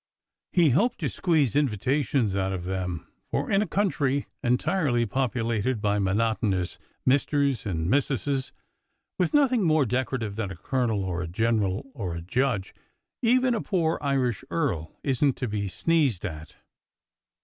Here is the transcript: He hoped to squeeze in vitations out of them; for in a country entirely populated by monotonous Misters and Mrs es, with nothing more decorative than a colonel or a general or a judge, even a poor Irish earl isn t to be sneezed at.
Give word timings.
He 0.51 0.71
hoped 0.71 0.97
to 1.01 1.09
squeeze 1.09 1.55
in 1.55 1.69
vitations 1.69 2.35
out 2.35 2.51
of 2.53 2.63
them; 2.63 3.05
for 3.29 3.51
in 3.51 3.61
a 3.61 3.67
country 3.67 4.25
entirely 4.43 5.05
populated 5.05 5.79
by 5.79 5.99
monotonous 5.99 6.79
Misters 7.05 7.67
and 7.67 7.87
Mrs 7.87 8.27
es, 8.27 8.51
with 9.19 9.31
nothing 9.35 9.61
more 9.61 9.85
decorative 9.85 10.37
than 10.37 10.49
a 10.49 10.55
colonel 10.55 11.05
or 11.05 11.21
a 11.21 11.27
general 11.27 11.91
or 11.93 12.15
a 12.15 12.21
judge, 12.23 12.73
even 13.21 13.53
a 13.53 13.61
poor 13.61 13.99
Irish 14.01 14.43
earl 14.49 14.97
isn 15.03 15.33
t 15.33 15.39
to 15.41 15.47
be 15.47 15.67
sneezed 15.67 16.25
at. 16.25 16.55